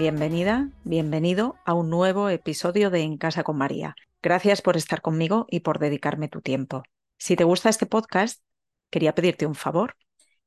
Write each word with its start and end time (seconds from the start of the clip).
Bienvenida, 0.00 0.70
bienvenido 0.82 1.56
a 1.66 1.74
un 1.74 1.90
nuevo 1.90 2.30
episodio 2.30 2.88
de 2.88 3.02
En 3.02 3.18
Casa 3.18 3.44
con 3.44 3.58
María. 3.58 3.96
Gracias 4.22 4.62
por 4.62 4.78
estar 4.78 5.02
conmigo 5.02 5.44
y 5.50 5.60
por 5.60 5.78
dedicarme 5.78 6.28
tu 6.28 6.40
tiempo. 6.40 6.84
Si 7.18 7.36
te 7.36 7.44
gusta 7.44 7.68
este 7.68 7.84
podcast, 7.84 8.42
quería 8.88 9.14
pedirte 9.14 9.44
un 9.44 9.54
favor, 9.54 9.96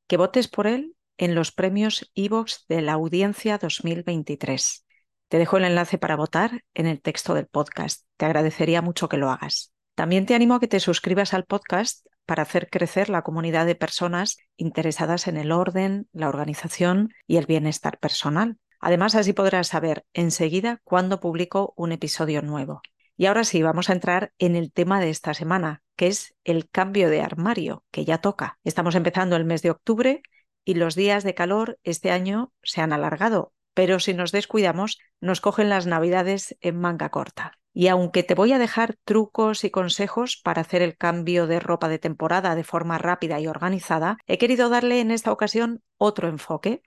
que 0.07 0.17
votes 0.17 0.47
por 0.47 0.65
él 0.65 0.95
en 1.19 1.35
los 1.35 1.51
premios 1.51 2.09
iVox 2.15 2.65
de 2.67 2.81
la 2.81 2.93
Audiencia 2.93 3.59
2023. 3.59 4.87
Te 5.27 5.37
dejo 5.37 5.57
el 5.57 5.65
enlace 5.65 5.99
para 5.99 6.15
votar 6.15 6.63
en 6.73 6.87
el 6.87 6.99
texto 6.99 7.35
del 7.35 7.45
podcast. 7.45 8.07
Te 8.17 8.25
agradecería 8.25 8.81
mucho 8.81 9.07
que 9.07 9.17
lo 9.17 9.29
hagas. 9.29 9.71
También 9.93 10.25
te 10.25 10.33
animo 10.33 10.55
a 10.55 10.59
que 10.59 10.67
te 10.67 10.79
suscribas 10.79 11.35
al 11.35 11.45
podcast 11.45 12.07
para 12.25 12.41
hacer 12.41 12.71
crecer 12.71 13.07
la 13.07 13.21
comunidad 13.21 13.67
de 13.67 13.75
personas 13.75 14.37
interesadas 14.57 15.27
en 15.27 15.37
el 15.37 15.51
orden, 15.51 16.07
la 16.11 16.27
organización 16.27 17.13
y 17.27 17.37
el 17.37 17.45
bienestar 17.45 17.99
personal. 17.99 18.57
Además, 18.85 19.15
así 19.15 19.31
podrás 19.31 19.67
saber 19.67 20.05
enseguida 20.11 20.81
cuándo 20.83 21.21
publico 21.21 21.73
un 21.77 21.93
episodio 21.93 22.41
nuevo. 22.41 22.81
Y 23.15 23.27
ahora 23.27 23.45
sí, 23.45 23.63
vamos 23.63 23.89
a 23.89 23.93
entrar 23.93 24.33
en 24.39 24.57
el 24.57 24.73
tema 24.73 24.99
de 24.99 25.09
esta 25.09 25.33
semana, 25.33 25.81
que 25.95 26.07
es 26.07 26.35
el 26.43 26.69
cambio 26.69 27.09
de 27.09 27.21
armario, 27.21 27.85
que 27.91 28.03
ya 28.03 28.17
toca. 28.17 28.59
Estamos 28.65 28.95
empezando 28.95 29.37
el 29.37 29.45
mes 29.45 29.61
de 29.61 29.69
octubre 29.69 30.21
y 30.65 30.73
los 30.73 30.95
días 30.95 31.23
de 31.23 31.33
calor 31.33 31.79
este 31.83 32.11
año 32.11 32.51
se 32.61 32.81
han 32.81 32.91
alargado, 32.91 33.53
pero 33.73 34.01
si 34.01 34.13
nos 34.13 34.33
descuidamos, 34.33 34.99
nos 35.21 35.39
cogen 35.39 35.69
las 35.69 35.87
navidades 35.87 36.57
en 36.59 36.77
manga 36.77 37.07
corta. 37.07 37.57
Y 37.73 37.87
aunque 37.87 38.23
te 38.23 38.35
voy 38.35 38.51
a 38.51 38.59
dejar 38.59 38.97
trucos 39.05 39.63
y 39.63 39.69
consejos 39.69 40.41
para 40.43 40.59
hacer 40.59 40.81
el 40.81 40.97
cambio 40.97 41.47
de 41.47 41.61
ropa 41.61 41.87
de 41.87 41.99
temporada 41.99 42.53
de 42.53 42.65
forma 42.65 42.97
rápida 42.97 43.39
y 43.39 43.47
organizada, 43.47 44.17
he 44.27 44.37
querido 44.37 44.67
darle 44.67 44.99
en 44.99 45.09
esta 45.09 45.31
ocasión 45.31 45.81
otro 45.97 46.27
enfoque 46.27 46.83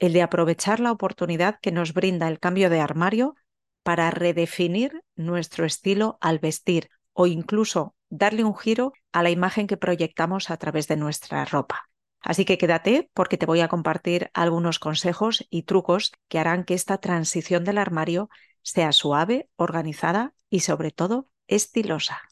el 0.00 0.12
de 0.12 0.22
aprovechar 0.22 0.80
la 0.80 0.90
oportunidad 0.90 1.60
que 1.62 1.70
nos 1.70 1.94
brinda 1.94 2.26
el 2.26 2.40
cambio 2.40 2.70
de 2.70 2.80
armario 2.80 3.36
para 3.84 4.10
redefinir 4.10 5.02
nuestro 5.14 5.64
estilo 5.64 6.18
al 6.20 6.38
vestir 6.38 6.90
o 7.12 7.26
incluso 7.26 7.94
darle 8.08 8.42
un 8.42 8.56
giro 8.56 8.92
a 9.12 9.22
la 9.22 9.30
imagen 9.30 9.66
que 9.66 9.76
proyectamos 9.76 10.50
a 10.50 10.56
través 10.56 10.88
de 10.88 10.96
nuestra 10.96 11.44
ropa. 11.44 11.84
Así 12.22 12.44
que 12.44 12.58
quédate 12.58 13.10
porque 13.14 13.38
te 13.38 13.46
voy 13.46 13.60
a 13.60 13.68
compartir 13.68 14.30
algunos 14.34 14.78
consejos 14.78 15.46
y 15.48 15.62
trucos 15.62 16.12
que 16.28 16.38
harán 16.38 16.64
que 16.64 16.74
esta 16.74 16.98
transición 16.98 17.64
del 17.64 17.78
armario 17.78 18.28
sea 18.62 18.92
suave, 18.92 19.48
organizada 19.56 20.34
y 20.50 20.60
sobre 20.60 20.90
todo 20.90 21.28
estilosa. 21.46 22.29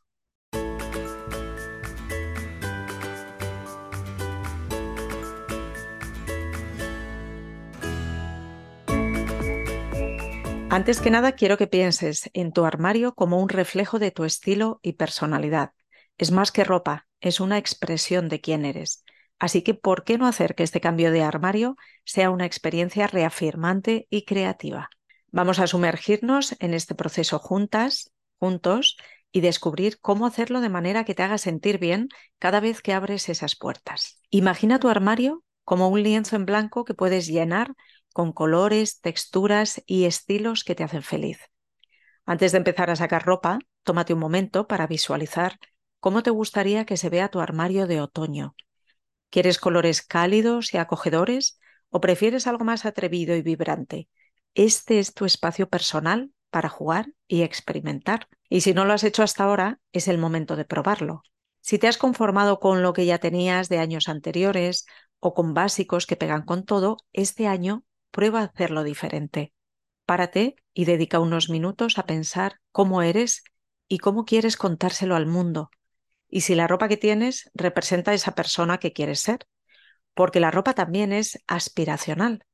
Antes 10.71 11.01
que 11.01 11.11
nada, 11.11 11.33
quiero 11.33 11.57
que 11.57 11.67
pienses 11.67 12.29
en 12.35 12.53
tu 12.53 12.67
armario 12.67 13.15
como 13.15 13.41
un 13.41 13.49
reflejo 13.49 13.99
de 13.99 14.11
tu 14.11 14.25
estilo 14.25 14.81
y 14.83 14.93
personalidad. 14.93 15.73
Es 16.19 16.31
más 16.31 16.53
que 16.53 16.63
ropa, 16.63 17.07
es 17.21 17.41
una 17.41 17.57
expresión 17.57 18.29
de 18.29 18.43
quién 18.43 18.67
eres. 18.67 19.03
Así 19.39 19.63
que, 19.63 19.73
¿por 19.73 20.05
qué 20.05 20.19
no 20.19 20.27
hacer 20.27 20.55
que 20.55 20.65
este 20.65 20.83
cambio 20.83 21.11
de 21.11 21.23
armario 21.23 21.77
sea 22.05 22.29
una 22.29 22.45
experiencia 22.45 23.07
reafirmante 23.07 24.07
y 24.11 24.27
creativa? 24.27 24.91
Vamos 25.31 25.59
a 25.59 25.67
sumergirnos 25.67 26.55
en 26.59 26.75
este 26.75 26.95
proceso 26.95 27.39
juntas, 27.39 28.13
juntos, 28.39 28.99
y 29.33 29.41
descubrir 29.41 29.99
cómo 30.01 30.27
hacerlo 30.27 30.61
de 30.61 30.69
manera 30.69 31.05
que 31.05 31.15
te 31.15 31.23
haga 31.23 31.39
sentir 31.39 31.79
bien 31.79 32.09
cada 32.39 32.61
vez 32.61 32.83
que 32.83 32.93
abres 32.93 33.29
esas 33.31 33.57
puertas. 33.57 34.21
Imagina 34.31 34.79
tu 34.79 34.89
armario 34.89 35.45
como 35.65 35.89
un 35.89 36.03
lienzo 36.03 36.37
en 36.37 36.47
blanco 36.47 36.85
que 36.85 36.95
puedes 36.95 37.27
llenar 37.27 37.75
con 38.19 38.33
colores, 38.33 39.01
texturas 39.01 39.81
y 39.87 40.07
estilos 40.07 40.65
que 40.65 40.75
te 40.75 40.83
hacen 40.83 41.05
feliz. 41.05 41.39
Antes 42.27 42.51
de 42.51 42.59
empezar 42.59 42.91
a 42.91 42.97
sacar 42.97 43.25
ropa, 43.25 43.61
tómate 43.85 44.13
un 44.13 44.19
momento 44.19 44.67
para 44.67 44.89
visualizar 44.89 45.61
cómo 46.01 46.25
te 46.25 46.31
gustaría 46.31 46.85
que 46.85 46.97
se 46.97 47.11
vea 47.11 47.29
tu 47.29 47.39
armario 47.39 47.87
de 47.87 48.01
otoño. 48.01 48.57
¿Quieres 49.31 49.61
colores 49.61 50.03
cálidos 50.03 50.75
y 50.75 50.79
acogedores 50.79 51.61
o 51.91 52.01
prefieres 52.01 52.49
algo 52.49 52.65
más 52.65 52.87
atrevido 52.87 53.37
y 53.37 53.43
vibrante? 53.43 54.09
Este 54.53 54.99
es 54.99 55.15
tu 55.15 55.25
espacio 55.25 55.69
personal 55.69 56.33
para 56.51 56.69
jugar 56.69 57.13
y 57.29 57.43
experimentar. 57.43 58.27
Y 58.49 58.63
si 58.63 58.75
no 58.75 58.85
lo 58.85 58.95
has 58.95 59.05
hecho 59.05 59.23
hasta 59.23 59.45
ahora, 59.45 59.79
es 59.93 60.09
el 60.09 60.19
momento 60.19 60.57
de 60.57 60.65
probarlo. 60.65 61.23
Si 61.61 61.79
te 61.79 61.87
has 61.87 61.99
conformado 61.99 62.59
con 62.59 62.83
lo 62.83 62.93
que 62.95 63.07
ya 63.07 63.19
tenías 63.19 63.69
de 63.69 63.79
años 63.79 64.09
anteriores 64.09 64.87
o 65.21 65.35
con 65.35 65.55
básicos 65.55 66.05
que 66.05 66.17
pegan 66.17 66.43
con 66.43 66.65
todo, 66.65 66.97
este 67.13 67.47
año 67.47 67.85
prueba 68.11 68.41
a 68.41 68.45
hacerlo 68.45 68.85
diferente. 68.85 69.53
Párate 70.07 70.57
y 70.73 70.85
dedica 70.85 71.21
unos 71.21 71.51
minutos 71.51 71.99
a 71.99 72.07
pensar 72.07 72.61
cómo 72.73 73.03
eres 73.03 73.43
y 73.89 73.99
cómo 73.99 74.25
quieres 74.25 74.57
contárselo 74.57 75.17
al 75.17 75.27
mundo. 75.27 75.71
Y 76.29 76.43
si 76.43 76.55
la 76.55 76.67
ropa 76.67 76.89
que 76.89 76.97
tienes 76.97 77.51
representa 77.55 78.11
a 78.11 78.15
esa 78.15 78.35
persona 78.35 78.79
que 78.79 78.93
quieres 78.93 79.21
ser. 79.21 79.47
Porque 80.15 80.41
la 80.41 80.51
ropa 80.51 80.75
también 80.75 81.13
es 81.13 81.43
aspiracional. 81.47 82.45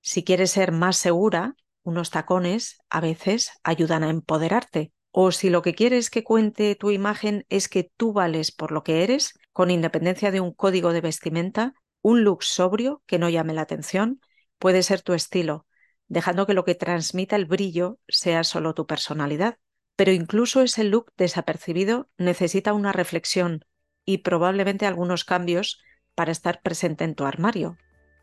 Si 0.00 0.24
quieres 0.24 0.50
ser 0.50 0.72
más 0.72 0.96
segura, 0.96 1.54
unos 1.82 2.10
tacones 2.10 2.78
a 2.90 3.00
veces 3.00 3.52
ayudan 3.62 4.02
a 4.02 4.10
empoderarte. 4.10 4.92
O 5.10 5.32
si 5.32 5.50
lo 5.50 5.62
que 5.62 5.74
quieres 5.74 6.10
que 6.10 6.24
cuente 6.24 6.74
tu 6.74 6.90
imagen 6.90 7.46
es 7.48 7.68
que 7.68 7.90
tú 7.96 8.12
vales 8.12 8.52
por 8.52 8.70
lo 8.72 8.82
que 8.82 9.02
eres, 9.02 9.34
con 9.52 9.70
independencia 9.70 10.30
de 10.30 10.40
un 10.40 10.52
código 10.52 10.92
de 10.92 11.00
vestimenta, 11.00 11.74
un 12.02 12.22
look 12.22 12.42
sobrio 12.42 13.02
que 13.06 13.18
no 13.18 13.28
llame 13.28 13.54
la 13.54 13.62
atención, 13.62 14.20
puede 14.58 14.82
ser 14.82 15.02
tu 15.02 15.12
estilo, 15.12 15.66
dejando 16.08 16.46
que 16.46 16.54
lo 16.54 16.64
que 16.64 16.74
transmita 16.74 17.36
el 17.36 17.46
brillo 17.46 17.98
sea 18.08 18.44
solo 18.44 18.74
tu 18.74 18.86
personalidad. 18.86 19.58
Pero 19.96 20.12
incluso 20.12 20.60
ese 20.60 20.84
look 20.84 21.12
desapercibido 21.16 22.10
necesita 22.18 22.74
una 22.74 22.92
reflexión 22.92 23.64
y 24.04 24.18
probablemente 24.18 24.86
algunos 24.86 25.24
cambios 25.24 25.80
para 26.14 26.32
estar 26.32 26.62
presente 26.62 27.04
en 27.04 27.14
tu 27.14 27.24
armario. 27.24 27.78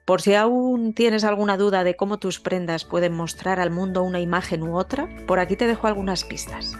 Por 0.06 0.22
si 0.22 0.36
aún 0.36 0.94
tienes 0.94 1.24
alguna 1.24 1.58
duda 1.58 1.84
de 1.84 1.96
cómo 1.96 2.20
tus 2.20 2.40
prendas 2.40 2.84
pueden 2.84 3.14
mostrar 3.14 3.60
al 3.60 3.72
mundo 3.72 4.04
una 4.04 4.20
imagen 4.20 4.64
u 4.64 4.78
otra, 4.78 5.10
por 5.28 5.40
aquí 5.40 5.56
te 5.56 5.68
dejo 5.68 5.88
algunas 5.88 6.26
pistas. 6.26 6.76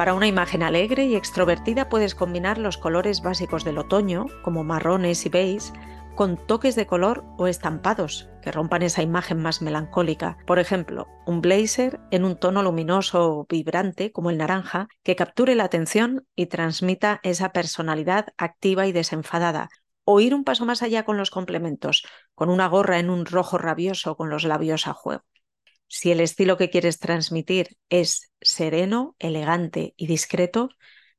Para 0.00 0.14
una 0.14 0.26
imagen 0.26 0.62
alegre 0.62 1.04
y 1.04 1.14
extrovertida 1.14 1.90
puedes 1.90 2.14
combinar 2.14 2.56
los 2.56 2.78
colores 2.78 3.20
básicos 3.20 3.64
del 3.64 3.76
otoño, 3.76 4.24
como 4.42 4.64
marrones 4.64 5.26
y 5.26 5.28
beige, 5.28 5.74
con 6.14 6.38
toques 6.38 6.74
de 6.74 6.86
color 6.86 7.22
o 7.36 7.46
estampados 7.46 8.30
que 8.40 8.50
rompan 8.50 8.80
esa 8.80 9.02
imagen 9.02 9.42
más 9.42 9.60
melancólica. 9.60 10.38
Por 10.46 10.58
ejemplo, 10.58 11.06
un 11.26 11.42
blazer 11.42 12.00
en 12.10 12.24
un 12.24 12.38
tono 12.38 12.62
luminoso 12.62 13.30
o 13.30 13.46
vibrante 13.46 14.10
como 14.10 14.30
el 14.30 14.38
naranja 14.38 14.88
que 15.02 15.16
capture 15.16 15.54
la 15.54 15.64
atención 15.64 16.26
y 16.34 16.46
transmita 16.46 17.20
esa 17.22 17.52
personalidad 17.52 18.28
activa 18.38 18.86
y 18.86 18.92
desenfadada. 18.92 19.68
O 20.04 20.20
ir 20.20 20.34
un 20.34 20.44
paso 20.44 20.64
más 20.64 20.82
allá 20.82 21.04
con 21.04 21.18
los 21.18 21.30
complementos, 21.30 22.06
con 22.34 22.48
una 22.48 22.68
gorra 22.68 23.00
en 23.00 23.10
un 23.10 23.26
rojo 23.26 23.58
rabioso 23.58 24.16
con 24.16 24.30
los 24.30 24.44
labios 24.44 24.86
a 24.86 24.94
juego. 24.94 25.24
Si 25.92 26.12
el 26.12 26.20
estilo 26.20 26.56
que 26.56 26.70
quieres 26.70 27.00
transmitir 27.00 27.76
es 27.88 28.30
sereno, 28.40 29.16
elegante 29.18 29.92
y 29.96 30.06
discreto, 30.06 30.68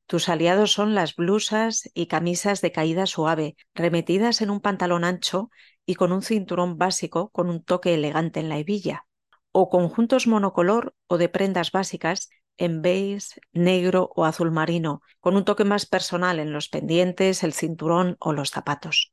tus 0.08 0.30
aliados 0.30 0.72
son 0.72 0.96
las 0.96 1.18
blusas 1.18 1.92
y 1.94 2.08
camisas 2.08 2.62
de 2.62 2.72
caída 2.72 3.06
suave, 3.06 3.58
remetidas 3.76 4.42
en 4.42 4.50
un 4.50 4.62
pantalón 4.62 5.04
ancho 5.04 5.50
y 5.86 5.96
con 5.96 6.14
un 6.14 6.22
cinturón 6.22 6.78
básico 6.78 7.32
con 7.32 7.50
un 7.50 7.62
toque 7.62 7.94
elegante 7.94 8.40
en 8.40 8.48
la 8.48 8.60
hebilla. 8.60 9.06
O 9.52 9.70
conjuntos 9.70 10.26
monocolor 10.26 10.96
o 11.08 11.18
de 11.18 11.28
prendas 11.28 11.74
básicas 11.74 12.30
en 12.56 12.82
beige, 12.82 13.42
negro 13.52 14.10
o 14.16 14.24
azul 14.24 14.52
marino, 14.52 15.02
con 15.20 15.36
un 15.36 15.44
toque 15.44 15.66
más 15.66 15.86
personal 15.86 16.40
en 16.40 16.54
los 16.54 16.70
pendientes, 16.70 17.44
el 17.44 17.52
cinturón 17.52 18.16
o 18.22 18.32
los 18.32 18.52
zapatos. 18.52 19.12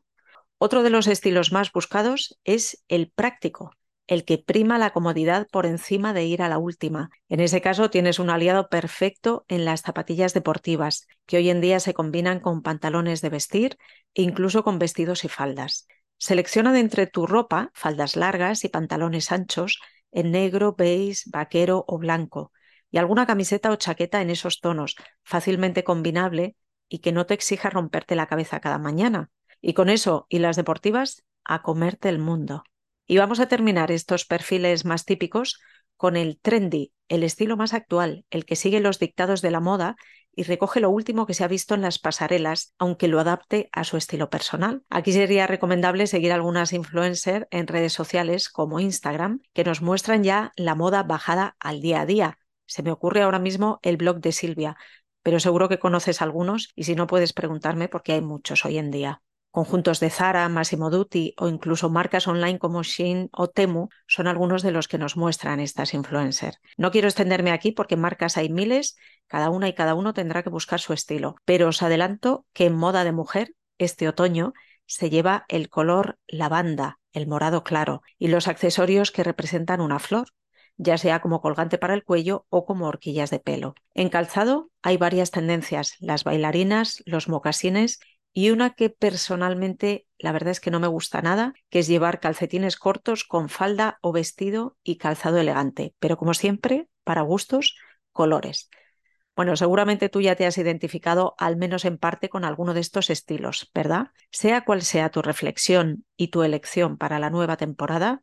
Otro 0.56 0.84
de 0.84 0.90
los 0.90 1.08
estilos 1.08 1.50
más 1.50 1.72
buscados 1.72 2.38
es 2.44 2.84
el 2.86 3.10
práctico, 3.10 3.72
el 4.08 4.24
que 4.24 4.38
prima 4.38 4.78
la 4.78 4.90
comodidad 4.90 5.46
por 5.52 5.66
encima 5.66 6.12
de 6.12 6.24
ir 6.24 6.42
a 6.42 6.48
la 6.48 6.58
última. 6.58 7.10
En 7.28 7.40
ese 7.40 7.60
caso 7.60 7.90
tienes 7.90 8.18
un 8.18 8.30
aliado 8.30 8.68
perfecto 8.68 9.44
en 9.48 9.64
las 9.64 9.82
zapatillas 9.82 10.34
deportivas, 10.34 11.06
que 11.26 11.36
hoy 11.36 11.50
en 11.50 11.60
día 11.60 11.78
se 11.78 11.94
combinan 11.94 12.40
con 12.40 12.62
pantalones 12.62 13.20
de 13.20 13.28
vestir 13.28 13.78
e 14.14 14.22
incluso 14.22 14.64
con 14.64 14.78
vestidos 14.78 15.24
y 15.24 15.28
faldas. 15.28 15.86
Selecciona 16.16 16.72
de 16.72 16.80
entre 16.80 17.06
tu 17.06 17.26
ropa 17.26 17.70
faldas 17.74 18.16
largas 18.16 18.64
y 18.64 18.68
pantalones 18.70 19.30
anchos 19.30 19.78
en 20.10 20.32
negro, 20.32 20.74
beige, 20.76 21.24
vaquero 21.26 21.84
o 21.86 21.98
blanco, 21.98 22.50
y 22.90 22.96
alguna 22.96 23.26
camiseta 23.26 23.70
o 23.70 23.76
chaqueta 23.76 24.22
en 24.22 24.30
esos 24.30 24.60
tonos, 24.60 24.96
fácilmente 25.22 25.84
combinable 25.84 26.56
y 26.88 27.00
que 27.00 27.12
no 27.12 27.26
te 27.26 27.34
exija 27.34 27.68
romperte 27.68 28.16
la 28.16 28.26
cabeza 28.26 28.60
cada 28.60 28.78
mañana. 28.78 29.30
Y 29.60 29.74
con 29.74 29.90
eso 29.90 30.26
y 30.30 30.38
las 30.38 30.56
deportivas, 30.56 31.24
a 31.44 31.60
comerte 31.60 32.08
el 32.08 32.18
mundo. 32.18 32.64
Y 33.10 33.16
vamos 33.16 33.40
a 33.40 33.48
terminar 33.48 33.90
estos 33.90 34.26
perfiles 34.26 34.84
más 34.84 35.06
típicos 35.06 35.58
con 35.96 36.14
el 36.14 36.38
trendy, 36.38 36.92
el 37.08 37.22
estilo 37.22 37.56
más 37.56 37.72
actual, 37.72 38.26
el 38.28 38.44
que 38.44 38.54
sigue 38.54 38.80
los 38.80 38.98
dictados 38.98 39.40
de 39.40 39.50
la 39.50 39.60
moda 39.60 39.96
y 40.36 40.42
recoge 40.42 40.78
lo 40.78 40.90
último 40.90 41.26
que 41.26 41.32
se 41.32 41.42
ha 41.42 41.48
visto 41.48 41.74
en 41.74 41.80
las 41.80 41.98
pasarelas, 41.98 42.74
aunque 42.78 43.08
lo 43.08 43.18
adapte 43.18 43.70
a 43.72 43.84
su 43.84 43.96
estilo 43.96 44.28
personal. 44.28 44.82
Aquí 44.90 45.12
sería 45.12 45.46
recomendable 45.46 46.06
seguir 46.06 46.32
algunas 46.32 46.74
influencers 46.74 47.46
en 47.50 47.66
redes 47.66 47.94
sociales 47.94 48.50
como 48.50 48.78
Instagram, 48.78 49.40
que 49.54 49.64
nos 49.64 49.80
muestran 49.80 50.22
ya 50.22 50.52
la 50.56 50.74
moda 50.74 51.02
bajada 51.02 51.56
al 51.60 51.80
día 51.80 52.02
a 52.02 52.06
día. 52.06 52.38
Se 52.66 52.82
me 52.82 52.90
ocurre 52.90 53.22
ahora 53.22 53.38
mismo 53.38 53.80
el 53.80 53.96
blog 53.96 54.20
de 54.20 54.32
Silvia, 54.32 54.76
pero 55.22 55.40
seguro 55.40 55.70
que 55.70 55.78
conoces 55.78 56.20
algunos 56.20 56.72
y 56.76 56.84
si 56.84 56.94
no 56.94 57.06
puedes 57.06 57.32
preguntarme 57.32 57.88
porque 57.88 58.12
hay 58.12 58.20
muchos 58.20 58.66
hoy 58.66 58.76
en 58.76 58.90
día. 58.90 59.22
Conjuntos 59.58 59.98
de 59.98 60.08
Zara, 60.08 60.48
Massimo 60.48 60.88
Dutti 60.88 61.34
o 61.36 61.48
incluso 61.48 61.90
marcas 61.90 62.28
online 62.28 62.60
como 62.60 62.84
Shein 62.84 63.28
o 63.32 63.48
Temu 63.48 63.88
son 64.06 64.28
algunos 64.28 64.62
de 64.62 64.70
los 64.70 64.86
que 64.86 64.98
nos 64.98 65.16
muestran 65.16 65.58
estas 65.58 65.94
influencers. 65.94 66.60
No 66.76 66.92
quiero 66.92 67.08
extenderme 67.08 67.50
aquí 67.50 67.72
porque 67.72 67.96
marcas 67.96 68.36
hay 68.36 68.50
miles, 68.50 68.96
cada 69.26 69.50
una 69.50 69.66
y 69.66 69.74
cada 69.74 69.96
uno 69.96 70.14
tendrá 70.14 70.44
que 70.44 70.48
buscar 70.48 70.78
su 70.78 70.92
estilo, 70.92 71.34
pero 71.44 71.66
os 71.66 71.82
adelanto 71.82 72.46
que 72.52 72.66
en 72.66 72.76
moda 72.76 73.02
de 73.02 73.10
mujer, 73.10 73.56
este 73.78 74.06
otoño, 74.06 74.52
se 74.86 75.10
lleva 75.10 75.44
el 75.48 75.68
color 75.68 76.20
lavanda, 76.28 77.00
el 77.12 77.26
morado 77.26 77.64
claro, 77.64 78.02
y 78.16 78.28
los 78.28 78.46
accesorios 78.46 79.10
que 79.10 79.24
representan 79.24 79.80
una 79.80 79.98
flor, 79.98 80.28
ya 80.76 80.98
sea 80.98 81.18
como 81.20 81.40
colgante 81.40 81.78
para 81.78 81.94
el 81.94 82.04
cuello 82.04 82.46
o 82.48 82.64
como 82.64 82.86
horquillas 82.86 83.30
de 83.30 83.40
pelo. 83.40 83.74
En 83.92 84.08
calzado 84.08 84.70
hay 84.82 84.98
varias 84.98 85.32
tendencias, 85.32 85.96
las 85.98 86.22
bailarinas, 86.22 87.02
los 87.06 87.28
mocasines 87.28 87.98
y 88.38 88.50
una 88.50 88.74
que 88.74 88.88
personalmente 88.88 90.06
la 90.16 90.30
verdad 90.30 90.52
es 90.52 90.60
que 90.60 90.70
no 90.70 90.78
me 90.78 90.86
gusta 90.86 91.22
nada, 91.22 91.54
que 91.70 91.80
es 91.80 91.88
llevar 91.88 92.20
calcetines 92.20 92.76
cortos 92.76 93.24
con 93.24 93.48
falda 93.48 93.98
o 94.00 94.12
vestido 94.12 94.76
y 94.84 94.94
calzado 94.96 95.38
elegante, 95.38 95.92
pero 95.98 96.16
como 96.16 96.34
siempre, 96.34 96.88
para 97.02 97.22
gustos, 97.22 97.74
colores. 98.12 98.70
Bueno, 99.34 99.56
seguramente 99.56 100.08
tú 100.08 100.20
ya 100.20 100.36
te 100.36 100.46
has 100.46 100.56
identificado 100.56 101.34
al 101.36 101.56
menos 101.56 101.84
en 101.84 101.98
parte 101.98 102.28
con 102.28 102.44
alguno 102.44 102.74
de 102.74 102.80
estos 102.80 103.10
estilos, 103.10 103.72
¿verdad? 103.74 104.12
Sea 104.30 104.64
cual 104.64 104.82
sea 104.82 105.10
tu 105.10 105.20
reflexión 105.20 106.04
y 106.16 106.28
tu 106.28 106.44
elección 106.44 106.96
para 106.96 107.18
la 107.18 107.30
nueva 107.30 107.56
temporada, 107.56 108.22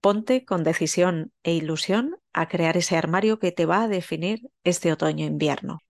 ponte 0.00 0.46
con 0.46 0.64
decisión 0.64 1.34
e 1.42 1.52
ilusión 1.52 2.16
a 2.32 2.48
crear 2.48 2.78
ese 2.78 2.96
armario 2.96 3.38
que 3.38 3.52
te 3.52 3.66
va 3.66 3.82
a 3.82 3.88
definir 3.88 4.48
este 4.64 4.90
otoño-invierno. 4.90 5.80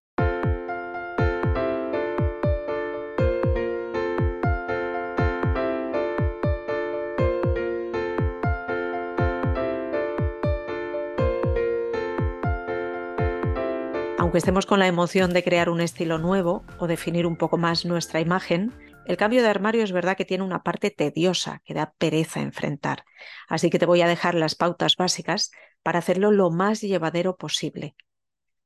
Aunque 14.31 14.37
estemos 14.39 14.65
con 14.65 14.79
la 14.79 14.87
emoción 14.87 15.33
de 15.33 15.43
crear 15.43 15.69
un 15.69 15.81
estilo 15.81 16.17
nuevo 16.17 16.63
o 16.79 16.87
definir 16.87 17.27
un 17.27 17.35
poco 17.35 17.57
más 17.57 17.83
nuestra 17.83 18.21
imagen, 18.21 18.71
el 19.05 19.17
cambio 19.17 19.41
de 19.41 19.49
armario 19.49 19.83
es 19.83 19.91
verdad 19.91 20.15
que 20.15 20.23
tiene 20.23 20.45
una 20.45 20.63
parte 20.63 20.89
tediosa 20.89 21.61
que 21.65 21.73
da 21.73 21.91
pereza 21.97 22.39
enfrentar. 22.39 23.03
Así 23.49 23.69
que 23.69 23.77
te 23.77 23.85
voy 23.85 24.01
a 24.01 24.07
dejar 24.07 24.35
las 24.35 24.55
pautas 24.55 24.95
básicas 24.95 25.51
para 25.83 25.99
hacerlo 25.99 26.31
lo 26.31 26.49
más 26.49 26.79
llevadero 26.79 27.35
posible. 27.35 27.93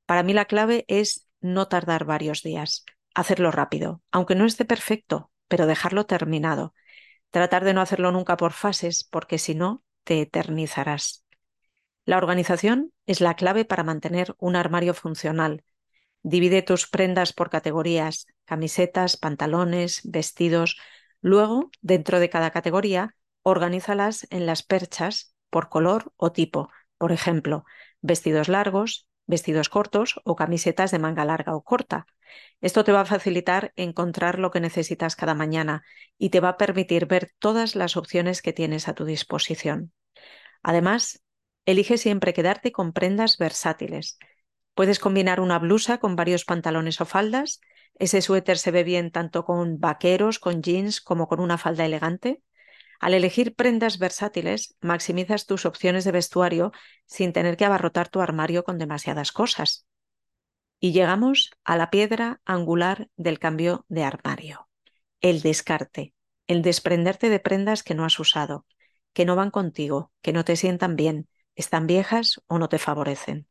Para 0.05 0.21
mí 0.21 0.33
la 0.33 0.45
clave 0.45 0.85
es 0.87 1.27
no 1.41 1.67
tardar 1.67 2.05
varios 2.05 2.43
días, 2.43 2.85
hacerlo 3.15 3.49
rápido, 3.49 4.03
aunque 4.11 4.35
no 4.35 4.45
esté 4.45 4.65
perfecto, 4.65 5.31
pero 5.47 5.65
dejarlo 5.65 6.05
terminado. 6.05 6.75
Tratar 7.31 7.63
de 7.63 7.73
no 7.73 7.81
hacerlo 7.81 8.11
nunca 8.11 8.37
por 8.37 8.53
fases, 8.53 9.03
porque 9.03 9.39
si 9.39 9.55
no, 9.55 9.83
te 10.03 10.21
eternizarás. 10.21 11.24
La 12.05 12.17
organización 12.17 12.93
es 13.07 13.19
la 13.19 13.35
clave 13.35 13.65
para 13.65 13.83
mantener 13.83 14.35
un 14.37 14.55
armario 14.55 14.93
funcional. 14.93 15.63
Divide 16.21 16.61
tus 16.61 16.87
prendas 16.87 17.33
por 17.33 17.49
categorías, 17.49 18.27
camisetas, 18.45 19.17
pantalones, 19.17 20.01
vestidos. 20.03 20.77
Luego, 21.21 21.71
dentro 21.81 22.19
de 22.19 22.29
cada 22.29 22.51
categoría, 22.51 23.15
organízalas 23.41 24.27
en 24.29 24.45
las 24.45 24.61
perchas 24.61 25.35
por 25.49 25.69
color 25.69 26.13
o 26.15 26.31
tipo. 26.31 26.69
Por 26.97 27.11
ejemplo, 27.11 27.65
vestidos 28.01 28.49
largos, 28.49 29.07
vestidos 29.25 29.69
cortos 29.69 30.21
o 30.23 30.35
camisetas 30.35 30.91
de 30.91 30.99
manga 30.99 31.25
larga 31.25 31.55
o 31.55 31.63
corta. 31.63 32.05
Esto 32.61 32.83
te 32.83 32.91
va 32.91 33.01
a 33.01 33.05
facilitar 33.05 33.73
encontrar 33.75 34.37
lo 34.37 34.51
que 34.51 34.59
necesitas 34.59 35.15
cada 35.15 35.33
mañana 35.33 35.83
y 36.17 36.29
te 36.29 36.39
va 36.39 36.49
a 36.49 36.57
permitir 36.57 37.07
ver 37.07 37.31
todas 37.39 37.75
las 37.75 37.97
opciones 37.97 38.41
que 38.41 38.53
tienes 38.53 38.87
a 38.87 38.93
tu 38.93 39.05
disposición. 39.05 39.91
Además, 40.61 41.23
Elige 41.65 41.97
siempre 41.97 42.33
quedarte 42.33 42.71
con 42.71 42.93
prendas 42.93 43.37
versátiles. 43.37 44.19
Puedes 44.75 44.99
combinar 44.99 45.39
una 45.39 45.57
blusa 45.57 45.97
con 45.97 46.15
varios 46.15 46.45
pantalones 46.45 47.01
o 47.01 47.05
faldas. 47.05 47.59
Ese 47.97 48.21
suéter 48.21 48.57
se 48.57 48.71
ve 48.71 48.83
bien 48.83 49.09
tanto 49.09 49.45
con 49.45 49.79
vaqueros, 49.79 50.37
con 50.37 50.61
jeans, 50.61 51.01
como 51.01 51.27
con 51.27 51.39
una 51.39 51.57
falda 51.57 51.85
elegante. 51.85 52.43
Al 52.99 53.13
elegir 53.13 53.55
prendas 53.55 53.97
versátiles, 53.97 54.75
maximizas 54.79 55.47
tus 55.47 55.65
opciones 55.65 56.03
de 56.03 56.11
vestuario 56.11 56.71
sin 57.05 57.33
tener 57.33 57.57
que 57.57 57.65
abarrotar 57.65 58.09
tu 58.09 58.21
armario 58.21 58.63
con 58.63 58.77
demasiadas 58.77 59.31
cosas. 59.31 59.87
Y 60.79 60.91
llegamos 60.91 61.51
a 61.63 61.77
la 61.77 61.89
piedra 61.89 62.41
angular 62.45 63.09
del 63.15 63.39
cambio 63.39 63.85
de 63.87 64.03
armario, 64.03 64.69
el 65.21 65.41
descarte, 65.41 66.13
el 66.47 66.61
desprenderte 66.61 67.29
de 67.29 67.39
prendas 67.39 67.81
que 67.81 67.95
no 67.95 68.05
has 68.05 68.19
usado, 68.19 68.65
que 69.13 69.25
no 69.25 69.35
van 69.35 69.51
contigo, 69.51 70.11
que 70.21 70.33
no 70.33 70.43
te 70.43 70.57
sientan 70.57 70.95
bien, 70.95 71.27
están 71.55 71.87
viejas 71.87 72.41
o 72.47 72.59
no 72.59 72.69
te 72.69 72.79
favorecen. 72.79 73.47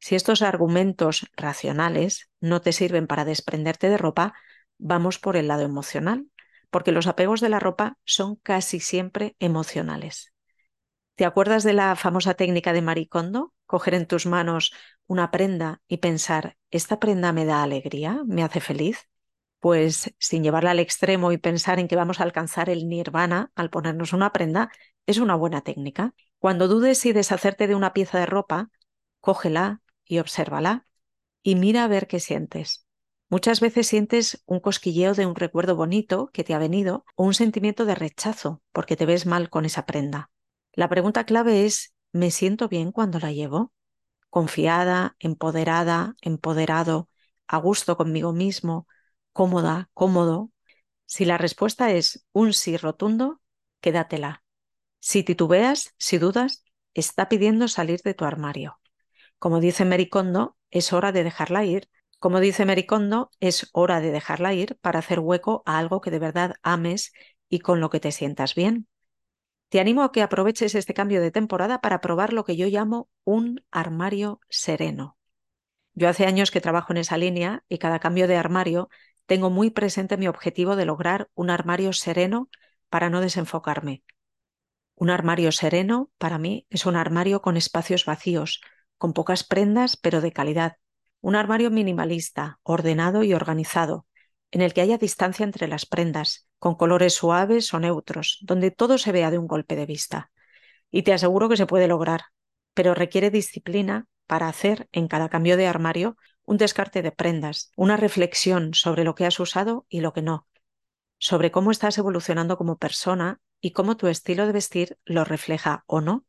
Si 0.00 0.16
estos 0.16 0.42
argumentos 0.42 1.30
racionales 1.36 2.30
no 2.40 2.60
te 2.60 2.72
sirven 2.72 3.06
para 3.06 3.24
desprenderte 3.24 3.88
de 3.88 3.98
ropa, 3.98 4.34
vamos 4.78 5.18
por 5.18 5.36
el 5.36 5.48
lado 5.48 5.62
emocional, 5.62 6.26
porque 6.70 6.92
los 6.92 7.06
apegos 7.06 7.40
de 7.40 7.48
la 7.48 7.60
ropa 7.60 7.98
son 8.04 8.36
casi 8.36 8.80
siempre 8.80 9.36
emocionales. 9.38 10.32
¿Te 11.14 11.24
acuerdas 11.24 11.62
de 11.62 11.72
la 11.74 11.94
famosa 11.96 12.34
técnica 12.34 12.72
de 12.72 12.82
Maricondo? 12.82 13.54
Coger 13.66 13.94
en 13.94 14.06
tus 14.06 14.26
manos 14.26 14.72
una 15.06 15.30
prenda 15.30 15.80
y 15.86 15.98
pensar, 15.98 16.56
¿esta 16.70 16.98
prenda 16.98 17.32
me 17.32 17.44
da 17.44 17.62
alegría? 17.62 18.22
¿Me 18.26 18.42
hace 18.42 18.60
feliz? 18.60 19.08
Pues 19.60 20.14
sin 20.18 20.42
llevarla 20.42 20.72
al 20.72 20.80
extremo 20.80 21.32
y 21.32 21.38
pensar 21.38 21.78
en 21.78 21.88
que 21.88 21.96
vamos 21.96 22.20
a 22.20 22.24
alcanzar 22.24 22.70
el 22.70 22.88
nirvana 22.88 23.52
al 23.54 23.70
ponernos 23.70 24.12
una 24.12 24.32
prenda, 24.32 24.70
es 25.06 25.18
una 25.18 25.36
buena 25.36 25.60
técnica. 25.60 26.14
Cuando 26.42 26.66
dudes 26.66 26.98
si 26.98 27.12
deshacerte 27.12 27.68
de 27.68 27.76
una 27.76 27.92
pieza 27.92 28.18
de 28.18 28.26
ropa, 28.26 28.68
cógela 29.20 29.80
y 30.04 30.18
obsérvala 30.18 30.88
y 31.40 31.54
mira 31.54 31.84
a 31.84 31.86
ver 31.88 32.08
qué 32.08 32.18
sientes. 32.18 32.84
Muchas 33.28 33.60
veces 33.60 33.86
sientes 33.86 34.42
un 34.44 34.58
cosquilleo 34.58 35.14
de 35.14 35.24
un 35.24 35.36
recuerdo 35.36 35.76
bonito 35.76 36.30
que 36.32 36.42
te 36.42 36.52
ha 36.52 36.58
venido 36.58 37.04
o 37.14 37.22
un 37.26 37.34
sentimiento 37.34 37.84
de 37.84 37.94
rechazo 37.94 38.60
porque 38.72 38.96
te 38.96 39.06
ves 39.06 39.24
mal 39.24 39.50
con 39.50 39.64
esa 39.66 39.86
prenda. 39.86 40.32
La 40.72 40.88
pregunta 40.88 41.26
clave 41.26 41.64
es, 41.64 41.94
¿me 42.10 42.32
siento 42.32 42.66
bien 42.68 42.90
cuando 42.90 43.20
la 43.20 43.30
llevo? 43.30 43.72
Confiada, 44.28 45.14
empoderada, 45.20 46.16
empoderado, 46.22 47.08
a 47.46 47.58
gusto 47.58 47.96
conmigo 47.96 48.32
mismo, 48.32 48.88
cómoda, 49.32 49.90
cómodo. 49.94 50.50
Si 51.06 51.24
la 51.24 51.38
respuesta 51.38 51.92
es 51.92 52.26
un 52.32 52.52
sí 52.52 52.78
rotundo, 52.78 53.40
quédatela. 53.80 54.41
Si 55.04 55.24
titubeas, 55.24 55.96
si 55.98 56.18
dudas, 56.18 56.64
está 56.94 57.28
pidiendo 57.28 57.66
salir 57.66 58.02
de 58.02 58.14
tu 58.14 58.24
armario. 58.24 58.78
Como 59.40 59.58
dice 59.58 59.84
Mericondo, 59.84 60.56
es 60.70 60.92
hora 60.92 61.10
de 61.10 61.24
dejarla 61.24 61.64
ir. 61.64 61.88
Como 62.20 62.38
dice 62.38 62.64
Mericondo, 62.64 63.28
es 63.40 63.68
hora 63.72 64.00
de 64.00 64.12
dejarla 64.12 64.54
ir 64.54 64.78
para 64.80 65.00
hacer 65.00 65.18
hueco 65.18 65.64
a 65.66 65.78
algo 65.78 66.00
que 66.00 66.12
de 66.12 66.20
verdad 66.20 66.54
ames 66.62 67.12
y 67.48 67.58
con 67.58 67.80
lo 67.80 67.90
que 67.90 67.98
te 67.98 68.12
sientas 68.12 68.54
bien. 68.54 68.86
Te 69.70 69.80
animo 69.80 70.04
a 70.04 70.12
que 70.12 70.22
aproveches 70.22 70.76
este 70.76 70.94
cambio 70.94 71.20
de 71.20 71.32
temporada 71.32 71.80
para 71.80 72.00
probar 72.00 72.32
lo 72.32 72.44
que 72.44 72.54
yo 72.54 72.68
llamo 72.68 73.08
un 73.24 73.64
armario 73.72 74.38
sereno. 74.50 75.18
Yo 75.94 76.08
hace 76.08 76.26
años 76.26 76.52
que 76.52 76.60
trabajo 76.60 76.92
en 76.92 76.98
esa 76.98 77.18
línea 77.18 77.64
y 77.68 77.78
cada 77.78 77.98
cambio 77.98 78.28
de 78.28 78.36
armario 78.36 78.88
tengo 79.26 79.50
muy 79.50 79.70
presente 79.70 80.16
mi 80.16 80.28
objetivo 80.28 80.76
de 80.76 80.84
lograr 80.84 81.28
un 81.34 81.50
armario 81.50 81.92
sereno 81.92 82.48
para 82.88 83.10
no 83.10 83.20
desenfocarme. 83.20 84.04
Un 84.94 85.10
armario 85.10 85.52
sereno, 85.52 86.10
para 86.18 86.38
mí, 86.38 86.66
es 86.70 86.86
un 86.86 86.96
armario 86.96 87.42
con 87.42 87.56
espacios 87.56 88.04
vacíos, 88.04 88.60
con 88.98 89.12
pocas 89.12 89.44
prendas, 89.44 89.96
pero 89.96 90.20
de 90.20 90.32
calidad. 90.32 90.76
Un 91.20 91.34
armario 91.34 91.70
minimalista, 91.70 92.60
ordenado 92.62 93.24
y 93.24 93.34
organizado, 93.34 94.06
en 94.50 94.60
el 94.60 94.74
que 94.74 94.80
haya 94.80 94.98
distancia 94.98 95.44
entre 95.44 95.66
las 95.66 95.86
prendas, 95.86 96.46
con 96.58 96.76
colores 96.76 97.14
suaves 97.14 97.72
o 97.74 97.80
neutros, 97.80 98.38
donde 98.42 98.70
todo 98.70 98.98
se 98.98 99.12
vea 99.12 99.30
de 99.30 99.38
un 99.38 99.48
golpe 99.48 99.76
de 99.76 99.86
vista. 99.86 100.30
Y 100.90 101.02
te 101.02 101.12
aseguro 101.12 101.48
que 101.48 101.56
se 101.56 101.66
puede 101.66 101.88
lograr, 101.88 102.22
pero 102.74 102.94
requiere 102.94 103.30
disciplina 103.30 104.06
para 104.26 104.48
hacer 104.48 104.88
en 104.92 105.08
cada 105.08 105.28
cambio 105.28 105.56
de 105.56 105.66
armario 105.66 106.16
un 106.44 106.56
descarte 106.56 107.02
de 107.02 107.12
prendas, 107.12 107.70
una 107.76 107.96
reflexión 107.96 108.74
sobre 108.74 109.04
lo 109.04 109.14
que 109.14 109.26
has 109.26 109.38
usado 109.40 109.86
y 109.88 110.00
lo 110.00 110.12
que 110.12 110.22
no, 110.22 110.46
sobre 111.18 111.50
cómo 111.50 111.70
estás 111.70 111.98
evolucionando 111.98 112.56
como 112.56 112.78
persona 112.78 113.40
y 113.62 113.70
cómo 113.70 113.96
tu 113.96 114.08
estilo 114.08 114.44
de 114.46 114.52
vestir 114.52 114.98
lo 115.06 115.24
refleja 115.24 115.84
o 115.86 116.02
no, 116.02 116.26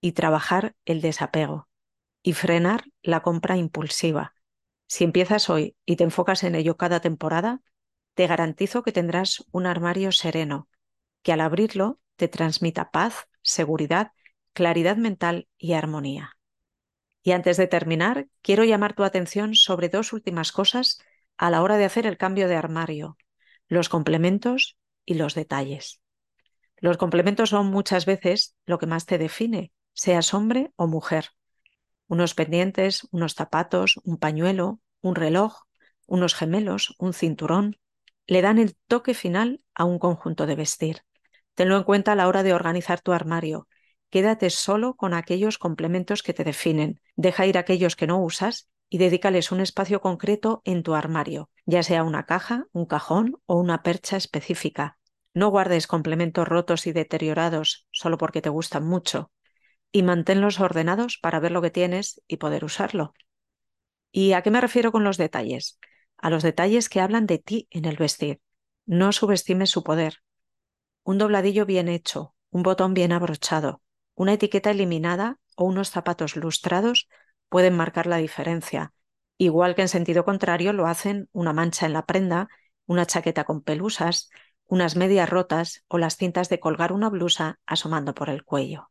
y 0.00 0.12
trabajar 0.12 0.76
el 0.84 1.00
desapego 1.00 1.68
y 2.22 2.34
frenar 2.34 2.84
la 3.02 3.22
compra 3.22 3.56
impulsiva. 3.56 4.34
Si 4.86 5.04
empiezas 5.04 5.48
hoy 5.48 5.76
y 5.86 5.96
te 5.96 6.04
enfocas 6.04 6.44
en 6.44 6.54
ello 6.54 6.76
cada 6.76 7.00
temporada, 7.00 7.62
te 8.12 8.26
garantizo 8.26 8.82
que 8.82 8.92
tendrás 8.92 9.44
un 9.50 9.66
armario 9.66 10.12
sereno, 10.12 10.68
que 11.22 11.32
al 11.32 11.40
abrirlo 11.40 11.98
te 12.16 12.28
transmita 12.28 12.90
paz, 12.90 13.26
seguridad, 13.42 14.12
claridad 14.52 14.96
mental 14.96 15.48
y 15.58 15.72
armonía. 15.72 16.36
Y 17.22 17.32
antes 17.32 17.56
de 17.56 17.66
terminar, 17.66 18.28
quiero 18.42 18.64
llamar 18.64 18.94
tu 18.94 19.02
atención 19.02 19.54
sobre 19.54 19.88
dos 19.88 20.12
últimas 20.12 20.52
cosas 20.52 21.00
a 21.38 21.50
la 21.50 21.62
hora 21.62 21.78
de 21.78 21.86
hacer 21.86 22.06
el 22.06 22.18
cambio 22.18 22.48
de 22.48 22.56
armario, 22.56 23.16
los 23.66 23.88
complementos 23.88 24.76
y 25.06 25.14
los 25.14 25.34
detalles. 25.34 26.03
Los 26.78 26.96
complementos 26.96 27.50
son 27.50 27.66
muchas 27.66 28.06
veces 28.06 28.54
lo 28.66 28.78
que 28.78 28.86
más 28.86 29.06
te 29.06 29.18
define, 29.18 29.72
seas 29.92 30.34
hombre 30.34 30.72
o 30.76 30.86
mujer. 30.86 31.30
Unos 32.06 32.34
pendientes, 32.34 33.06
unos 33.10 33.34
zapatos, 33.34 34.00
un 34.04 34.18
pañuelo, 34.18 34.80
un 35.00 35.14
reloj, 35.14 35.62
unos 36.06 36.34
gemelos, 36.34 36.94
un 36.98 37.14
cinturón, 37.14 37.78
le 38.26 38.42
dan 38.42 38.58
el 38.58 38.76
toque 38.88 39.14
final 39.14 39.62
a 39.74 39.84
un 39.84 39.98
conjunto 39.98 40.46
de 40.46 40.56
vestir. 40.56 41.02
Tenlo 41.54 41.76
en 41.76 41.84
cuenta 41.84 42.12
a 42.12 42.16
la 42.16 42.28
hora 42.28 42.42
de 42.42 42.52
organizar 42.52 43.00
tu 43.00 43.12
armario 43.12 43.68
Quédate 44.14 44.48
solo 44.50 44.94
con 44.94 45.12
aquellos 45.12 45.58
complementos 45.58 46.22
que 46.22 46.32
te 46.32 46.44
definen. 46.44 47.00
Deja 47.16 47.46
ir 47.46 47.58
aquellos 47.58 47.96
que 47.96 48.06
no 48.06 48.22
usas 48.22 48.68
y 48.88 48.98
dedícales 48.98 49.50
un 49.50 49.58
espacio 49.58 50.00
concreto 50.00 50.62
en 50.64 50.84
tu 50.84 50.94
armario, 50.94 51.50
ya 51.66 51.82
sea 51.82 52.04
una 52.04 52.24
caja, 52.24 52.68
un 52.70 52.86
cajón 52.86 53.42
o 53.46 53.58
una 53.58 53.82
percha 53.82 54.16
específica. 54.16 54.98
No 55.34 55.48
guardes 55.48 55.86
complementos 55.86 56.48
rotos 56.48 56.86
y 56.86 56.92
deteriorados 56.92 57.86
solo 57.90 58.18
porque 58.18 58.42
te 58.42 58.48
gustan 58.48 58.86
mucho 58.86 59.30
y 59.92 60.02
manténlos 60.02 60.60
ordenados 60.60 61.18
para 61.18 61.40
ver 61.40 61.52
lo 61.52 61.62
que 61.62 61.70
tienes 61.70 62.22
y 62.26 62.38
poder 62.38 62.64
usarlo. 62.64 63.14
¿Y 64.12 64.32
a 64.32 64.42
qué 64.42 64.50
me 64.50 64.60
refiero 64.60 64.92
con 64.92 65.04
los 65.04 65.16
detalles? 65.16 65.78
A 66.16 66.30
los 66.30 66.42
detalles 66.42 66.88
que 66.88 67.00
hablan 67.00 67.26
de 67.26 67.38
ti 67.38 67.68
en 67.70 67.84
el 67.84 67.96
vestir. 67.96 68.40
No 68.86 69.12
subestimes 69.12 69.70
su 69.70 69.82
poder. 69.82 70.18
Un 71.04 71.18
dobladillo 71.18 71.66
bien 71.66 71.88
hecho, 71.88 72.34
un 72.50 72.62
botón 72.62 72.94
bien 72.94 73.12
abrochado, 73.12 73.82
una 74.14 74.34
etiqueta 74.34 74.70
eliminada 74.70 75.38
o 75.56 75.64
unos 75.64 75.90
zapatos 75.90 76.36
lustrados 76.36 77.08
pueden 77.48 77.76
marcar 77.76 78.06
la 78.06 78.18
diferencia, 78.18 78.92
igual 79.38 79.74
que 79.74 79.82
en 79.82 79.88
sentido 79.88 80.24
contrario 80.24 80.72
lo 80.72 80.86
hacen 80.86 81.28
una 81.32 81.52
mancha 81.52 81.86
en 81.86 81.92
la 81.92 82.06
prenda, 82.06 82.48
una 82.86 83.06
chaqueta 83.06 83.44
con 83.44 83.62
pelusas, 83.62 84.30
unas 84.66 84.96
medias 84.96 85.28
rotas 85.28 85.84
o 85.88 85.98
las 85.98 86.16
cintas 86.16 86.48
de 86.48 86.60
colgar 86.60 86.92
una 86.92 87.10
blusa 87.10 87.58
asomando 87.66 88.14
por 88.14 88.28
el 88.30 88.44
cuello. 88.44 88.90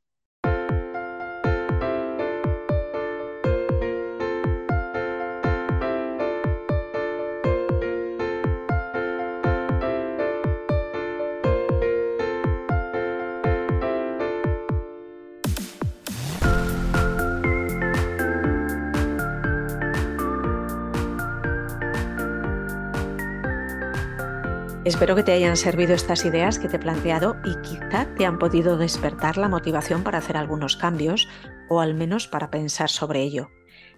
Espero 24.86 25.16
que 25.16 25.24
te 25.24 25.32
hayan 25.32 25.56
servido 25.56 25.94
estas 25.94 26.26
ideas 26.26 26.60
que 26.60 26.68
te 26.68 26.76
he 26.76 26.80
planteado 26.80 27.38
y 27.46 27.56
quizá 27.62 28.14
te 28.16 28.26
han 28.26 28.38
podido 28.38 28.76
despertar 28.76 29.38
la 29.38 29.48
motivación 29.48 30.04
para 30.04 30.18
hacer 30.18 30.36
algunos 30.36 30.76
cambios 30.76 31.30
o 31.70 31.80
al 31.80 31.94
menos 31.94 32.28
para 32.28 32.52
pensar 32.52 32.90
sobre 32.90 33.22
ello. 33.22 33.48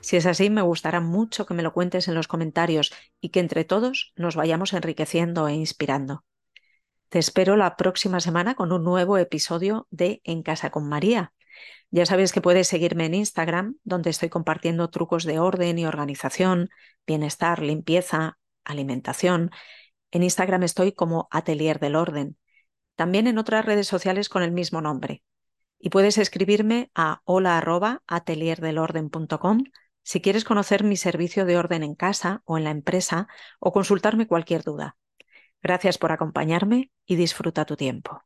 Si 0.02 0.16
es 0.16 0.28
así, 0.28 0.52
me 0.52 0.62
gustará 0.62 1.00
mucho 1.00 1.48
que 1.48 1.56
me 1.56 1.64
lo 1.64 1.74
cuentes 1.74 2.08
en 2.08 2.14
los 2.14 2.28
comentarios 2.28 2.94
y 3.20 3.30
que 3.30 3.40
entre 3.40 3.64
todos 3.64 4.14
nos 4.16 4.36
vayamos 4.36 4.74
enriqueciendo 4.74 5.48
e 5.48 5.56
inspirando. 5.56 6.24
Te 7.10 7.18
espero 7.18 7.56
la 7.56 7.78
próxima 7.78 8.20
semana 8.20 8.54
con 8.54 8.72
un 8.72 8.84
nuevo 8.84 9.18
episodio 9.18 9.88
de 9.90 10.22
En 10.24 10.44
Casa 10.44 10.70
con 10.70 10.88
María. 10.88 11.34
Ya 11.90 12.06
sabes 12.06 12.32
que 12.32 12.42
puedes 12.42 12.68
seguirme 12.68 13.08
en 13.08 13.16
Instagram, 13.16 13.78
donde 13.86 14.12
estoy 14.12 14.30
compartiendo 14.30 14.92
trucos 14.92 15.24
de 15.24 15.40
orden 15.40 15.80
y 15.80 15.88
organización, 15.88 16.70
bienestar, 17.08 17.64
limpieza, 17.64 18.38
alimentación 18.64 19.50
en 20.12 20.24
Instagram 20.24 20.64
estoy 20.64 20.94
como 20.94 21.28
Atelier 21.32 21.80
del 21.80 21.96
Orden. 21.96 22.38
También 22.96 23.28
en 23.28 23.38
otras 23.38 23.66
redes 23.66 23.88
sociales 23.88 24.30
con 24.30 24.42
el 24.44 24.52
mismo 24.52 24.82
nombre. 24.82 25.24
Y 25.80 25.90
puedes 25.90 26.18
escribirme 26.18 26.92
a 26.96 27.22
hola@atelierdelorden.com 27.26 29.64
si 30.04 30.22
quieres 30.22 30.44
conocer 30.44 30.84
mi 30.84 30.98
servicio 30.98 31.46
de 31.46 31.58
orden 31.58 31.84
en 31.84 31.96
casa 31.96 32.42
o 32.46 32.58
en 32.58 32.64
la 32.64 32.72
empresa 32.72 33.28
o 33.60 33.74
consultarme 33.74 34.28
cualquier 34.28 34.64
duda. 34.64 34.98
Gracias 35.62 35.98
por 35.98 36.12
acompañarme 36.12 36.92
y 37.06 37.16
disfruta 37.16 37.66
tu 37.66 37.76
tiempo. 37.76 38.22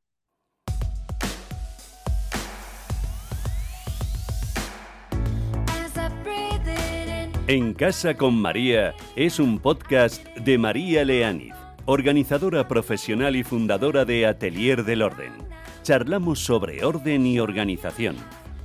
En 7.48 7.74
Casa 7.74 8.16
con 8.16 8.40
María 8.40 8.94
es 9.16 9.40
un 9.40 9.58
podcast 9.58 10.24
de 10.36 10.60
María 10.60 11.04
Leániz 11.04 11.56
organizadora 11.90 12.68
profesional 12.68 13.36
y 13.36 13.44
fundadora 13.44 14.06
de 14.06 14.28
Atelier 14.28 14.86
del 14.86 15.02
Orden. 15.02 15.34
Charlamos 15.82 16.38
sobre 16.38 16.86
orden 16.86 17.26
y 17.26 17.40
organización, 17.40 18.16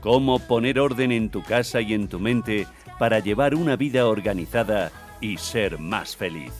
cómo 0.00 0.38
poner 0.40 0.78
orden 0.78 1.10
en 1.10 1.30
tu 1.30 1.42
casa 1.42 1.80
y 1.80 1.94
en 1.94 2.08
tu 2.08 2.20
mente 2.20 2.66
para 2.98 3.20
llevar 3.20 3.54
una 3.54 3.76
vida 3.76 4.06
organizada 4.08 4.92
y 5.22 5.38
ser 5.38 5.78
más 5.78 6.14
feliz. 6.14 6.52